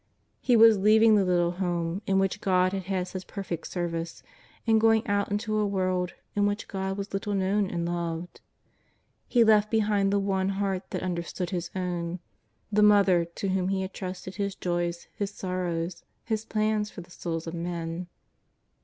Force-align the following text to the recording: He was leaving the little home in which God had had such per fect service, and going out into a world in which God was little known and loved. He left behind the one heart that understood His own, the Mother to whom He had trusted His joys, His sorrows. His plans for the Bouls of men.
He 0.39 0.55
was 0.57 0.79
leaving 0.79 1.15
the 1.15 1.23
little 1.23 1.51
home 1.51 2.01
in 2.07 2.17
which 2.17 2.41
God 2.41 2.73
had 2.73 2.85
had 2.85 3.07
such 3.07 3.27
per 3.27 3.43
fect 3.43 3.67
service, 3.67 4.23
and 4.65 4.81
going 4.81 5.05
out 5.05 5.29
into 5.29 5.59
a 5.59 5.67
world 5.67 6.15
in 6.35 6.47
which 6.47 6.67
God 6.67 6.97
was 6.97 7.13
little 7.13 7.35
known 7.35 7.69
and 7.69 7.85
loved. 7.85 8.41
He 9.27 9.43
left 9.43 9.69
behind 9.69 10.11
the 10.11 10.17
one 10.17 10.49
heart 10.57 10.89
that 10.89 11.03
understood 11.03 11.51
His 11.51 11.69
own, 11.75 12.17
the 12.71 12.81
Mother 12.81 13.25
to 13.25 13.49
whom 13.49 13.67
He 13.67 13.83
had 13.83 13.93
trusted 13.93 14.37
His 14.37 14.55
joys, 14.55 15.07
His 15.13 15.29
sorrows. 15.29 16.03
His 16.23 16.45
plans 16.45 16.89
for 16.89 17.01
the 17.01 17.15
Bouls 17.23 17.45
of 17.45 17.53
men. 17.53 18.07